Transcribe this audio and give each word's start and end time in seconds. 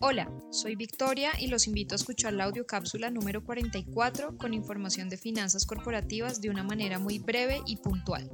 Hola, 0.00 0.30
soy 0.50 0.76
Victoria 0.76 1.30
y 1.40 1.46
los 1.46 1.66
invito 1.66 1.94
a 1.94 1.96
escuchar 1.96 2.34
la 2.34 2.44
audiocápsula 2.44 3.10
número 3.10 3.42
44 3.42 4.36
con 4.36 4.52
información 4.52 5.08
de 5.08 5.16
finanzas 5.16 5.64
corporativas 5.64 6.42
de 6.42 6.50
una 6.50 6.62
manera 6.62 6.98
muy 6.98 7.18
breve 7.18 7.62
y 7.66 7.78
puntual. 7.78 8.30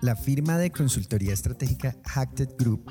La 0.00 0.16
firma 0.16 0.56
de 0.56 0.70
consultoría 0.70 1.34
estratégica 1.34 1.96
Hackted 2.06 2.56
Group 2.58 2.90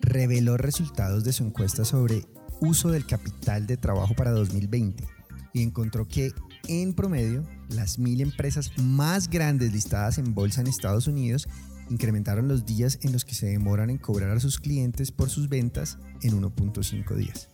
reveló 0.00 0.56
resultados 0.56 1.24
de 1.24 1.32
su 1.32 1.42
encuesta 1.42 1.84
sobre 1.84 2.24
uso 2.60 2.90
del 2.90 3.04
capital 3.04 3.66
de 3.66 3.76
trabajo 3.76 4.14
para 4.14 4.30
2020 4.30 5.04
y 5.52 5.62
encontró 5.62 6.06
que 6.06 6.32
en 6.68 6.94
promedio 6.94 7.42
las 7.68 7.98
mil 7.98 8.20
empresas 8.20 8.70
más 8.78 9.28
grandes 9.28 9.72
listadas 9.72 10.18
en 10.18 10.34
bolsa 10.34 10.60
en 10.60 10.68
Estados 10.68 11.08
Unidos 11.08 11.48
incrementaron 11.90 12.48
los 12.48 12.66
días 12.66 12.98
en 13.02 13.12
los 13.12 13.24
que 13.24 13.34
se 13.34 13.46
demoran 13.46 13.90
en 13.90 13.98
cobrar 13.98 14.30
a 14.30 14.40
sus 14.40 14.58
clientes 14.58 15.12
por 15.12 15.30
sus 15.30 15.48
ventas 15.48 15.98
en 16.22 16.40
1.5 16.40 17.14
días. 17.14 17.48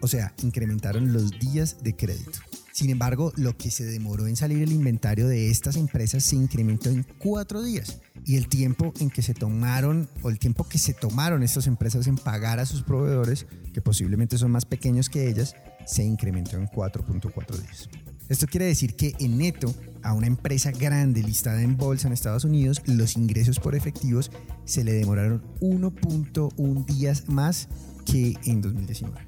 O 0.00 0.08
sea, 0.08 0.34
incrementaron 0.42 1.12
los 1.12 1.38
días 1.38 1.82
de 1.82 1.96
crédito. 1.96 2.38
Sin 2.72 2.90
embargo, 2.90 3.32
lo 3.36 3.56
que 3.56 3.70
se 3.70 3.84
demoró 3.84 4.26
en 4.26 4.34
salir 4.34 4.60
el 4.60 4.72
inventario 4.72 5.28
de 5.28 5.48
estas 5.48 5.76
empresas 5.76 6.24
se 6.24 6.34
incrementó 6.34 6.90
en 6.90 7.06
cuatro 7.18 7.62
días 7.62 8.00
y 8.24 8.36
el 8.36 8.48
tiempo 8.48 8.92
en 8.98 9.10
que 9.10 9.22
se 9.22 9.32
tomaron 9.32 10.08
o 10.22 10.30
el 10.30 10.40
tiempo 10.40 10.64
que 10.68 10.78
se 10.78 10.92
tomaron 10.92 11.44
estas 11.44 11.68
empresas 11.68 12.08
en 12.08 12.16
pagar 12.16 12.58
a 12.58 12.66
sus 12.66 12.82
proveedores, 12.82 13.46
que 13.72 13.80
posiblemente 13.80 14.38
son 14.38 14.50
más 14.50 14.64
pequeños 14.64 15.08
que 15.08 15.28
ellas, 15.28 15.54
se 15.86 16.02
incrementó 16.02 16.56
en 16.56 16.66
4.4 16.66 17.56
días. 17.60 17.88
Esto 18.28 18.46
quiere 18.48 18.66
decir 18.66 18.96
que 18.96 19.14
en 19.20 19.38
neto, 19.38 19.72
a 20.04 20.12
una 20.12 20.28
empresa 20.28 20.70
grande 20.70 21.22
listada 21.22 21.62
en 21.62 21.76
bolsa 21.76 22.06
en 22.06 22.12
Estados 22.12 22.44
Unidos, 22.44 22.82
los 22.86 23.16
ingresos 23.16 23.58
por 23.58 23.74
efectivos 23.74 24.30
se 24.64 24.84
le 24.84 24.92
demoraron 24.92 25.42
1.1 25.60 26.86
días 26.86 27.28
más 27.28 27.68
que 28.04 28.36
en 28.44 28.60
2019. 28.60 29.18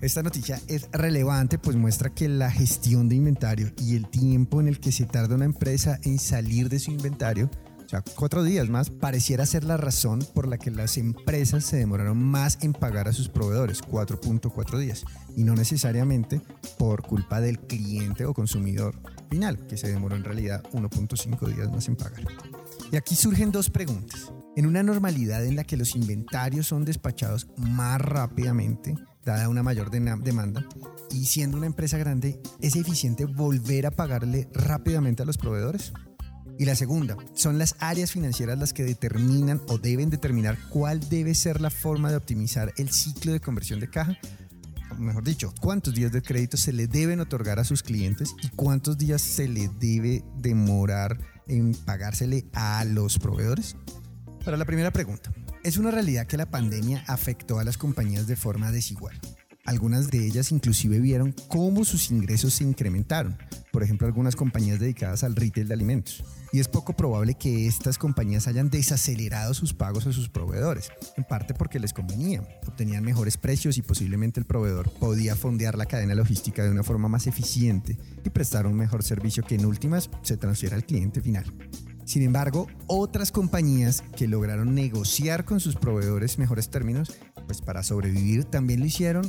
Esta 0.00 0.22
noticia 0.22 0.60
es 0.66 0.88
relevante 0.90 1.58
pues 1.58 1.76
muestra 1.76 2.10
que 2.10 2.28
la 2.28 2.50
gestión 2.50 3.08
de 3.08 3.16
inventario 3.16 3.70
y 3.78 3.94
el 3.94 4.08
tiempo 4.08 4.60
en 4.60 4.68
el 4.68 4.80
que 4.80 4.90
se 4.90 5.04
tarda 5.04 5.36
una 5.36 5.44
empresa 5.44 6.00
en 6.02 6.18
salir 6.18 6.68
de 6.68 6.80
su 6.80 6.90
inventario 6.90 7.50
sea, 7.92 8.02
cuatro 8.16 8.42
días 8.42 8.70
más, 8.70 8.88
pareciera 8.88 9.44
ser 9.44 9.64
la 9.64 9.76
razón 9.76 10.26
por 10.34 10.48
la 10.48 10.56
que 10.56 10.70
las 10.70 10.96
empresas 10.96 11.64
se 11.64 11.76
demoraron 11.76 12.16
más 12.16 12.58
en 12.62 12.72
pagar 12.72 13.06
a 13.06 13.12
sus 13.12 13.28
proveedores, 13.28 13.82
4.4 13.82 14.78
días, 14.78 15.04
y 15.36 15.44
no 15.44 15.54
necesariamente 15.54 16.40
por 16.78 17.02
culpa 17.02 17.40
del 17.40 17.58
cliente 17.58 18.24
o 18.24 18.32
consumidor 18.32 18.94
final, 19.28 19.66
que 19.66 19.76
se 19.76 19.88
demoró 19.88 20.16
en 20.16 20.24
realidad 20.24 20.62
1.5 20.72 21.54
días 21.54 21.70
más 21.70 21.88
en 21.88 21.96
pagar. 21.96 22.22
Y 22.90 22.96
aquí 22.96 23.14
surgen 23.14 23.52
dos 23.52 23.68
preguntas. 23.68 24.32
En 24.56 24.66
una 24.66 24.82
normalidad 24.82 25.44
en 25.44 25.56
la 25.56 25.64
que 25.64 25.76
los 25.76 25.94
inventarios 25.94 26.66
son 26.66 26.84
despachados 26.84 27.48
más 27.56 28.00
rápidamente, 28.00 28.94
dada 29.24 29.48
una 29.48 29.62
mayor 29.62 29.90
demanda, 29.90 30.66
y 31.10 31.26
siendo 31.26 31.58
una 31.58 31.66
empresa 31.66 31.98
grande, 31.98 32.40
¿es 32.60 32.74
eficiente 32.74 33.26
volver 33.26 33.86
a 33.86 33.90
pagarle 33.90 34.48
rápidamente 34.54 35.22
a 35.22 35.26
los 35.26 35.36
proveedores? 35.36 35.92
Y 36.62 36.64
la 36.64 36.76
segunda, 36.76 37.16
son 37.34 37.58
las 37.58 37.74
áreas 37.80 38.12
financieras 38.12 38.56
las 38.56 38.72
que 38.72 38.84
determinan 38.84 39.60
o 39.66 39.78
deben 39.78 40.10
determinar 40.10 40.56
cuál 40.68 41.00
debe 41.08 41.34
ser 41.34 41.60
la 41.60 41.70
forma 41.70 42.08
de 42.08 42.16
optimizar 42.16 42.72
el 42.76 42.88
ciclo 42.92 43.32
de 43.32 43.40
conversión 43.40 43.80
de 43.80 43.90
caja. 43.90 44.16
Mejor 44.96 45.24
dicho, 45.24 45.52
cuántos 45.60 45.92
días 45.92 46.12
de 46.12 46.22
crédito 46.22 46.56
se 46.56 46.72
le 46.72 46.86
deben 46.86 47.18
otorgar 47.18 47.58
a 47.58 47.64
sus 47.64 47.82
clientes 47.82 48.36
y 48.44 48.48
cuántos 48.50 48.96
días 48.96 49.20
se 49.22 49.48
le 49.48 49.70
debe 49.80 50.22
demorar 50.36 51.18
en 51.48 51.74
pagársele 51.74 52.46
a 52.52 52.84
los 52.84 53.18
proveedores. 53.18 53.74
Para 54.44 54.56
la 54.56 54.64
primera 54.64 54.92
pregunta, 54.92 55.32
es 55.64 55.78
una 55.78 55.90
realidad 55.90 56.28
que 56.28 56.36
la 56.36 56.48
pandemia 56.48 57.02
afectó 57.08 57.58
a 57.58 57.64
las 57.64 57.76
compañías 57.76 58.28
de 58.28 58.36
forma 58.36 58.70
desigual. 58.70 59.18
Algunas 59.64 60.10
de 60.10 60.26
ellas 60.26 60.50
inclusive 60.50 60.98
vieron 60.98 61.32
cómo 61.46 61.84
sus 61.84 62.10
ingresos 62.10 62.54
se 62.54 62.64
incrementaron, 62.64 63.38
por 63.70 63.84
ejemplo 63.84 64.08
algunas 64.08 64.34
compañías 64.34 64.80
dedicadas 64.80 65.22
al 65.22 65.36
retail 65.36 65.68
de 65.68 65.74
alimentos. 65.74 66.24
Y 66.52 66.58
es 66.58 66.66
poco 66.66 66.94
probable 66.94 67.34
que 67.34 67.68
estas 67.68 67.96
compañías 67.96 68.48
hayan 68.48 68.70
desacelerado 68.70 69.54
sus 69.54 69.72
pagos 69.72 70.08
a 70.08 70.12
sus 70.12 70.28
proveedores, 70.28 70.90
en 71.16 71.22
parte 71.22 71.54
porque 71.54 71.78
les 71.78 71.92
convenía, 71.92 72.42
obtenían 72.66 73.04
mejores 73.04 73.36
precios 73.36 73.78
y 73.78 73.82
posiblemente 73.82 74.40
el 74.40 74.46
proveedor 74.46 74.90
podía 74.90 75.36
fondear 75.36 75.78
la 75.78 75.86
cadena 75.86 76.16
logística 76.16 76.64
de 76.64 76.70
una 76.70 76.82
forma 76.82 77.08
más 77.08 77.28
eficiente 77.28 77.96
y 78.24 78.30
prestar 78.30 78.66
un 78.66 78.74
mejor 78.74 79.04
servicio 79.04 79.44
que 79.44 79.54
en 79.54 79.64
últimas 79.64 80.10
se 80.22 80.36
transfiera 80.36 80.74
al 80.74 80.84
cliente 80.84 81.20
final. 81.20 81.44
Sin 82.04 82.22
embargo, 82.24 82.66
otras 82.88 83.30
compañías 83.30 84.02
que 84.16 84.26
lograron 84.26 84.74
negociar 84.74 85.44
con 85.44 85.60
sus 85.60 85.76
proveedores 85.76 86.36
mejores 86.36 86.68
términos, 86.68 87.16
pues 87.46 87.62
para 87.62 87.84
sobrevivir 87.84 88.44
también 88.44 88.80
lo 88.80 88.86
hicieron 88.86 89.22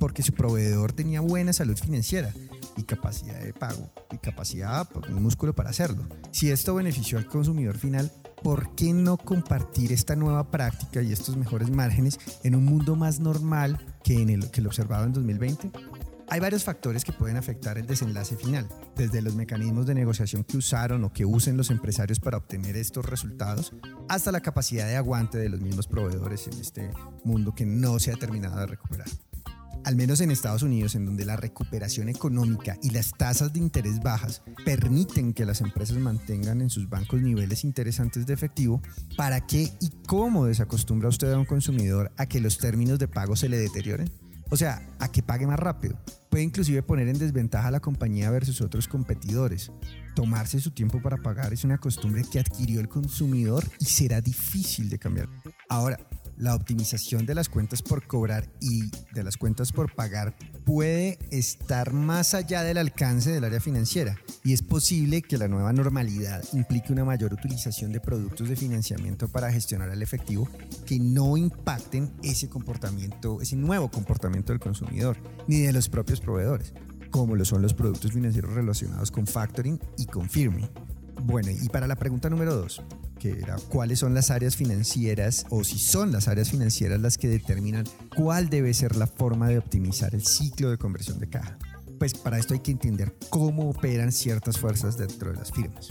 porque 0.00 0.22
su 0.22 0.32
proveedor 0.32 0.92
tenía 0.92 1.20
buena 1.20 1.52
salud 1.52 1.76
financiera 1.76 2.32
y 2.76 2.82
capacidad 2.84 3.38
de 3.38 3.52
pago 3.52 3.90
y 4.10 4.16
capacidad, 4.16 4.88
pues, 4.88 5.08
un 5.10 5.22
músculo 5.22 5.54
para 5.54 5.70
hacerlo. 5.70 6.08
Si 6.32 6.50
esto 6.50 6.74
benefició 6.74 7.18
al 7.18 7.26
consumidor 7.26 7.76
final, 7.76 8.10
¿por 8.42 8.74
qué 8.74 8.94
no 8.94 9.18
compartir 9.18 9.92
esta 9.92 10.16
nueva 10.16 10.50
práctica 10.50 11.02
y 11.02 11.12
estos 11.12 11.36
mejores 11.36 11.70
márgenes 11.70 12.18
en 12.42 12.54
un 12.54 12.64
mundo 12.64 12.96
más 12.96 13.20
normal 13.20 13.78
que 14.02 14.20
en 14.22 14.30
el 14.30 14.50
que 14.50 14.62
lo 14.62 14.70
observado 14.70 15.04
en 15.04 15.12
2020? 15.12 15.70
Hay 16.32 16.38
varios 16.38 16.62
factores 16.62 17.04
que 17.04 17.12
pueden 17.12 17.36
afectar 17.36 17.76
el 17.76 17.88
desenlace 17.88 18.36
final, 18.36 18.68
desde 18.96 19.20
los 19.20 19.34
mecanismos 19.34 19.84
de 19.84 19.96
negociación 19.96 20.44
que 20.44 20.56
usaron 20.56 21.02
o 21.04 21.12
que 21.12 21.26
usen 21.26 21.56
los 21.56 21.70
empresarios 21.70 22.20
para 22.20 22.38
obtener 22.38 22.76
estos 22.76 23.04
resultados, 23.04 23.74
hasta 24.08 24.32
la 24.32 24.40
capacidad 24.40 24.86
de 24.86 24.96
aguante 24.96 25.38
de 25.38 25.48
los 25.48 25.60
mismos 25.60 25.88
proveedores 25.88 26.46
en 26.46 26.60
este 26.60 26.90
mundo 27.24 27.52
que 27.52 27.66
no 27.66 27.98
se 27.98 28.12
ha 28.12 28.16
terminado 28.16 28.60
de 28.60 28.66
recuperar 28.66 29.08
al 29.90 29.96
menos 29.96 30.20
en 30.20 30.30
Estados 30.30 30.62
Unidos, 30.62 30.94
en 30.94 31.04
donde 31.04 31.24
la 31.24 31.34
recuperación 31.34 32.08
económica 32.08 32.78
y 32.80 32.90
las 32.90 33.10
tasas 33.10 33.52
de 33.52 33.58
interés 33.58 33.98
bajas 33.98 34.40
permiten 34.64 35.32
que 35.32 35.44
las 35.44 35.60
empresas 35.60 35.98
mantengan 35.98 36.60
en 36.60 36.70
sus 36.70 36.88
bancos 36.88 37.20
niveles 37.20 37.64
interesantes 37.64 38.24
de 38.24 38.32
efectivo, 38.32 38.80
¿para 39.16 39.48
qué 39.48 39.68
y 39.80 39.90
cómo 40.06 40.46
desacostumbra 40.46 41.08
usted 41.08 41.32
a 41.32 41.38
un 41.38 41.44
consumidor 41.44 42.12
a 42.18 42.26
que 42.26 42.40
los 42.40 42.58
términos 42.58 43.00
de 43.00 43.08
pago 43.08 43.34
se 43.34 43.48
le 43.48 43.58
deterioren? 43.58 44.08
O 44.48 44.56
sea, 44.56 44.80
a 45.00 45.10
que 45.10 45.24
pague 45.24 45.44
más 45.48 45.58
rápido. 45.58 45.98
Puede 46.28 46.44
inclusive 46.44 46.84
poner 46.84 47.08
en 47.08 47.18
desventaja 47.18 47.66
a 47.66 47.72
la 47.72 47.80
compañía 47.80 48.30
versus 48.30 48.60
otros 48.60 48.86
competidores. 48.86 49.72
Tomarse 50.14 50.60
su 50.60 50.70
tiempo 50.70 51.02
para 51.02 51.16
pagar 51.16 51.52
es 51.52 51.64
una 51.64 51.78
costumbre 51.78 52.22
que 52.30 52.38
adquirió 52.38 52.78
el 52.78 52.88
consumidor 52.88 53.64
y 53.80 53.86
será 53.86 54.20
difícil 54.20 54.88
de 54.88 55.00
cambiar. 55.00 55.28
Ahora, 55.68 55.98
la 56.40 56.54
optimización 56.54 57.26
de 57.26 57.34
las 57.34 57.48
cuentas 57.48 57.82
por 57.82 58.06
cobrar 58.06 58.48
y 58.60 58.90
de 59.12 59.22
las 59.22 59.36
cuentas 59.36 59.72
por 59.72 59.94
pagar 59.94 60.34
puede 60.64 61.18
estar 61.30 61.92
más 61.92 62.32
allá 62.32 62.62
del 62.62 62.78
alcance 62.78 63.30
del 63.30 63.44
área 63.44 63.60
financiera 63.60 64.16
y 64.42 64.54
es 64.54 64.62
posible 64.62 65.20
que 65.20 65.36
la 65.36 65.48
nueva 65.48 65.72
normalidad 65.72 66.42
implique 66.54 66.92
una 66.92 67.04
mayor 67.04 67.34
utilización 67.34 67.92
de 67.92 68.00
productos 68.00 68.48
de 68.48 68.56
financiamiento 68.56 69.28
para 69.28 69.52
gestionar 69.52 69.90
el 69.90 70.02
efectivo 70.02 70.48
que 70.86 70.98
no 70.98 71.36
impacten 71.36 72.10
ese 72.22 72.48
comportamiento, 72.48 73.40
ese 73.42 73.56
nuevo 73.56 73.90
comportamiento 73.90 74.52
del 74.52 74.60
consumidor 74.60 75.18
ni 75.46 75.60
de 75.60 75.72
los 75.74 75.90
propios 75.90 76.20
proveedores, 76.20 76.72
como 77.10 77.36
lo 77.36 77.44
son 77.44 77.60
los 77.60 77.74
productos 77.74 78.12
financieros 78.12 78.54
relacionados 78.54 79.10
con 79.10 79.26
factoring 79.26 79.78
y 79.98 80.06
con 80.06 80.28
firming. 80.30 80.70
Bueno, 81.24 81.50
y 81.50 81.68
para 81.68 81.86
la 81.86 81.96
pregunta 81.96 82.30
número 82.30 82.54
dos, 82.54 82.82
que 83.20 83.38
era 83.38 83.56
cuáles 83.68 84.00
son 84.00 84.14
las 84.14 84.30
áreas 84.30 84.56
financieras 84.56 85.46
o 85.50 85.62
si 85.62 85.78
son 85.78 86.10
las 86.10 86.26
áreas 86.26 86.50
financieras 86.50 87.00
las 87.00 87.18
que 87.18 87.28
determinan 87.28 87.84
cuál 88.16 88.48
debe 88.48 88.74
ser 88.74 88.96
la 88.96 89.06
forma 89.06 89.46
de 89.46 89.58
optimizar 89.58 90.14
el 90.14 90.26
ciclo 90.26 90.70
de 90.70 90.78
conversión 90.78 91.20
de 91.20 91.28
caja. 91.28 91.58
Pues 91.98 92.14
para 92.14 92.38
esto 92.38 92.54
hay 92.54 92.60
que 92.60 92.72
entender 92.72 93.14
cómo 93.28 93.68
operan 93.68 94.10
ciertas 94.10 94.58
fuerzas 94.58 94.96
dentro 94.96 95.30
de 95.30 95.36
las 95.36 95.52
firmas. 95.52 95.90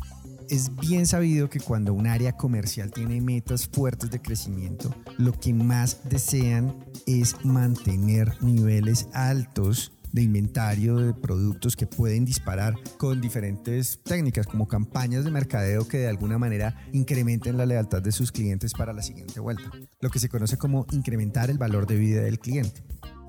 Es 0.50 0.76
bien 0.76 1.06
sabido 1.06 1.48
que 1.52 1.60
cuando 1.60 1.94
un 1.94 2.08
área 2.08 2.32
comercial 2.32 2.90
tiene 2.90 3.22
metas 3.22 3.68
fuertes 3.68 4.10
de 4.10 4.20
crecimiento, 4.20 4.94
lo 5.20 5.32
que 5.32 5.54
más 5.54 6.10
desean 6.10 6.84
es 7.06 7.46
mantener 7.46 8.36
niveles 8.42 9.08
altos 9.14 9.92
de 10.12 10.22
inventario 10.22 10.98
de 10.98 11.14
productos 11.14 11.76
que 11.76 11.88
pueden 11.88 12.26
disparar 12.26 12.76
con 12.98 13.22
diferentes 13.22 14.02
técnicas 14.04 14.48
como 14.48 14.68
campañas 14.68 15.24
de 15.24 15.32
mercadeo 15.32 15.88
que 15.88 16.00
de 16.00 16.08
alguna 16.08 16.38
manera 16.38 16.76
incrementen 16.92 17.58
la 17.58 17.66
lealtad 17.66 18.02
de 18.02 18.12
sus 18.12 18.32
clientes 18.32 18.74
para 18.74 18.94
la 18.94 19.02
siguiente 19.02 19.40
vuelta, 19.40 19.72
lo 20.02 20.10
que 20.10 20.20
se 20.20 20.30
conoce 20.30 20.58
como 20.58 20.86
incrementar 20.92 21.50
el 21.50 21.58
valor 21.58 21.88
de 21.88 21.96
vida 21.96 22.22
del 22.22 22.40
cliente. 22.40 22.84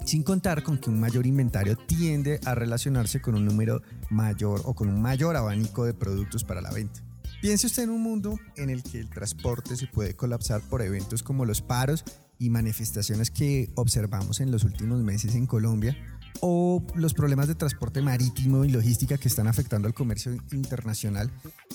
Sin 0.05 0.23
contar 0.23 0.63
con 0.63 0.79
que 0.79 0.91
un 0.91 0.99
mayor 0.99 1.27
inventario 1.27 1.77
tiende 1.77 2.41
a 2.45 2.55
relacionarse 2.55 3.21
con 3.21 3.35
un 3.35 3.45
número 3.45 3.83
mayor 4.09 4.63
o 4.65 4.75
con 4.75 4.89
un 4.89 5.01
mayor 5.01 5.37
abanico 5.37 5.85
de 5.85 5.95
productos 5.95 6.43
para 6.43 6.63
la 6.63 6.71
venta. 6.71 7.03
Piense 7.41 7.67
usted 7.67 7.85
en 7.85 7.91
un 7.91 8.03
mundo 8.03 8.39
en 8.57 8.69
el 8.69 8.83
que 8.83 8.99
el 8.99 9.09
transporte 9.09 9.77
se 9.77 9.87
puede 9.87 10.15
colapsar 10.15 10.61
por 10.61 10.83
eventos 10.83 11.23
como 11.23 11.45
los 11.45 11.63
paros 11.63 12.05
y 12.39 12.51
manifestaciones 12.51 13.31
que 13.31 13.71
observamos 13.77 14.41
en 14.41 14.51
los 14.51 14.65
últimos 14.65 15.01
meses 15.03 15.35
en 15.35 15.47
Colombia, 15.47 15.97
o 16.41 16.85
los 16.95 17.15
problemas 17.15 17.49
de 17.49 17.55
transporte 17.55 18.01
marítimo 18.03 18.65
y 18.65 18.71
logística 18.71 19.19
que 19.19 19.29
están 19.29 19.49
afectando 19.49 19.89
al 19.89 19.95
comercio 19.95 20.33
internacional 20.53 21.31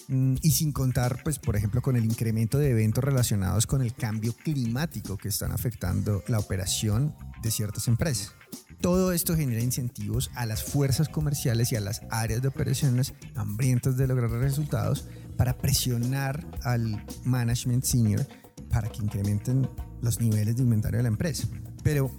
mm, 0.07 0.35
y 0.41 0.51
sin 0.51 0.71
contar, 0.71 1.21
pues, 1.23 1.39
por 1.39 1.55
ejemplo, 1.55 1.81
con 1.81 1.95
el 1.95 2.05
incremento 2.05 2.57
de 2.57 2.71
eventos 2.71 3.03
relacionados 3.03 3.67
con 3.67 3.81
el 3.81 3.93
cambio 3.93 4.33
climático 4.33 5.17
que 5.17 5.27
están 5.27 5.51
afectando 5.51 6.23
la 6.27 6.39
operación 6.39 7.15
de 7.41 7.51
ciertas 7.51 7.87
empresas. 7.87 8.33
Todo 8.81 9.11
esto 9.11 9.35
genera 9.35 9.61
incentivos 9.61 10.31
a 10.35 10.45
las 10.45 10.63
fuerzas 10.63 11.09
comerciales 11.09 11.71
y 11.71 11.75
a 11.75 11.81
las 11.81 12.01
áreas 12.09 12.41
de 12.41 12.47
operaciones 12.47 13.13
hambrientas 13.35 13.97
de 13.97 14.07
lograr 14.07 14.29
resultados 14.31 15.07
para 15.37 15.57
presionar 15.57 16.45
al 16.63 17.05
management 17.23 17.83
senior 17.83 18.27
para 18.69 18.89
que 18.89 19.01
incrementen 19.01 19.67
los 20.01 20.19
niveles 20.19 20.55
de 20.57 20.63
inventario 20.63 20.97
de 20.97 21.03
la 21.03 21.09
empresa. 21.09 21.47
Pero, 21.83 22.11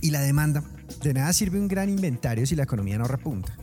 ¿y 0.00 0.10
la 0.10 0.20
demanda? 0.20 0.62
De 1.00 1.14
nada 1.14 1.32
sirve 1.32 1.58
un 1.58 1.68
gran 1.68 1.88
inventario 1.88 2.46
si 2.46 2.56
la 2.56 2.64
economía 2.64 2.98
no 2.98 3.04
repunta. 3.04 3.56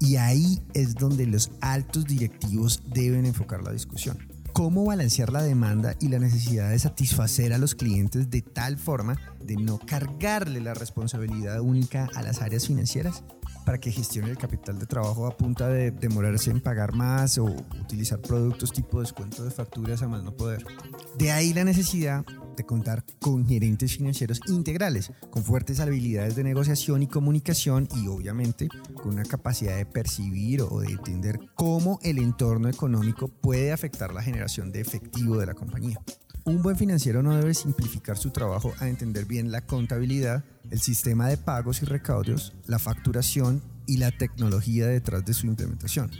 Y 0.00 0.16
ahí 0.16 0.62
es 0.74 0.94
donde 0.94 1.26
los 1.26 1.50
altos 1.60 2.04
directivos 2.04 2.82
deben 2.92 3.26
enfocar 3.26 3.62
la 3.62 3.72
discusión 3.72 4.18
cómo 4.54 4.84
balancear 4.84 5.32
la 5.32 5.42
demanda 5.42 5.96
y 6.00 6.08
la 6.08 6.20
necesidad 6.20 6.70
de 6.70 6.78
satisfacer 6.78 7.52
a 7.52 7.58
los 7.58 7.74
clientes 7.74 8.30
de 8.30 8.40
tal 8.40 8.78
forma 8.78 9.18
de 9.42 9.56
no 9.56 9.80
cargarle 9.80 10.60
la 10.60 10.74
responsabilidad 10.74 11.60
única 11.60 12.08
a 12.14 12.22
las 12.22 12.40
áreas 12.40 12.68
financieras 12.68 13.24
para 13.66 13.78
que 13.78 13.90
gestione 13.90 14.30
el 14.30 14.38
capital 14.38 14.78
de 14.78 14.86
trabajo 14.86 15.26
a 15.26 15.36
punta 15.36 15.68
de 15.68 15.90
demorarse 15.90 16.52
en 16.52 16.60
pagar 16.60 16.94
más 16.94 17.36
o 17.36 17.46
utilizar 17.46 18.20
productos 18.20 18.72
tipo 18.72 19.00
descuento 19.00 19.44
de 19.44 19.50
facturas 19.50 20.02
a 20.02 20.08
más 20.08 20.22
no 20.22 20.36
poder. 20.36 20.64
De 21.18 21.32
ahí 21.32 21.52
la 21.52 21.64
necesidad 21.64 22.24
de 22.56 22.64
contar 22.64 23.04
con 23.20 23.46
gerentes 23.46 23.96
financieros 23.96 24.40
integrales, 24.48 25.12
con 25.30 25.44
fuertes 25.44 25.80
habilidades 25.80 26.36
de 26.36 26.44
negociación 26.44 27.02
y 27.02 27.06
comunicación 27.06 27.88
y 27.96 28.08
obviamente 28.08 28.68
con 28.94 29.14
una 29.14 29.24
capacidad 29.24 29.76
de 29.76 29.86
percibir 29.86 30.62
o 30.62 30.80
de 30.80 30.88
entender 30.88 31.40
cómo 31.54 31.98
el 32.02 32.18
entorno 32.18 32.68
económico 32.68 33.28
puede 33.28 33.72
afectar 33.72 34.12
la 34.12 34.22
generación 34.22 34.72
de 34.72 34.80
efectivo 34.80 35.38
de 35.38 35.46
la 35.46 35.54
compañía. 35.54 36.00
Un 36.46 36.60
buen 36.60 36.76
financiero 36.76 37.22
no 37.22 37.34
debe 37.34 37.54
simplificar 37.54 38.18
su 38.18 38.30
trabajo 38.30 38.74
a 38.78 38.88
entender 38.88 39.24
bien 39.24 39.50
la 39.50 39.62
contabilidad, 39.62 40.44
el 40.70 40.78
sistema 40.78 41.26
de 41.26 41.38
pagos 41.38 41.82
y 41.82 41.86
recaudos, 41.86 42.52
la 42.66 42.78
facturación 42.78 43.62
y 43.86 43.96
la 43.96 44.10
tecnología 44.10 44.86
detrás 44.86 45.24
de 45.24 45.32
su 45.32 45.46
implementación. 45.46 46.10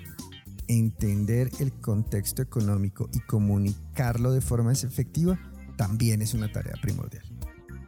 Entender 0.66 1.50
el 1.60 1.72
contexto 1.72 2.40
económico 2.40 3.10
y 3.12 3.20
comunicarlo 3.20 4.32
de 4.32 4.40
forma 4.40 4.72
efectiva 4.72 5.38
también 5.76 6.22
es 6.22 6.34
una 6.34 6.50
tarea 6.50 6.74
primordial. 6.80 7.24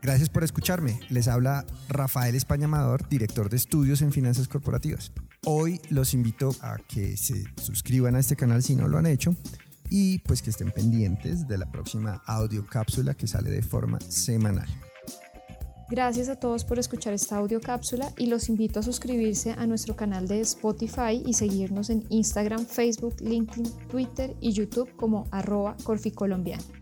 Gracias 0.03 0.29
por 0.29 0.45
escucharme. 0.45 1.01
Les 1.09 1.27
habla 1.27 1.67
Rafael 1.89 2.35
España 2.35 2.67
Amador, 2.67 3.09
director 3.09 3.51
de 3.51 3.57
estudios 3.57 4.03
en 4.03 4.13
finanzas 4.13 4.47
corporativas. 4.47 5.13
Hoy 5.45 5.81
los 5.91 6.15
invito 6.15 6.55
a 6.61 6.77
que 6.89 7.17
se 7.17 7.45
suscriban 7.61 8.15
a 8.15 8.21
este 8.21 8.37
canal 8.37 8.63
si 8.63 8.77
no 8.77 8.89
lo 8.89 8.99
han 8.99 9.07
hecho 9.07 9.35
y 9.91 10.19
pues 10.21 10.43
que 10.43 10.51
estén 10.51 10.71
pendientes 10.71 11.47
de 11.49 11.59
la 11.59 11.71
próxima 11.71 12.23
audio 12.27 12.67
cápsula 12.67 13.15
que 13.15 13.27
sale 13.27 13.51
de 13.51 13.63
forma 13.63 14.01
semanal. 14.01 14.69
Gracias 15.89 16.29
a 16.29 16.35
todos 16.35 16.65
por 16.65 16.81
escuchar 16.81 17.13
esta 17.13 17.37
audio 17.37 17.61
cápsula 17.61 18.13
y 18.19 18.27
los 18.27 18.49
invito 18.49 18.81
a 18.81 18.83
suscribirse 18.83 19.53
a 19.53 19.67
nuestro 19.67 19.95
canal 19.95 20.27
de 20.27 20.41
Spotify 20.41 21.23
y 21.25 21.35
seguirnos 21.35 21.91
en 21.91 22.05
Instagram, 22.11 22.67
Facebook, 22.67 23.15
LinkedIn, 23.21 23.73
Twitter 23.89 24.35
y 24.41 24.53
YouTube 24.53 24.95
como 24.97 25.29
arroba 25.31 25.77
corficolombiano. 25.85 26.76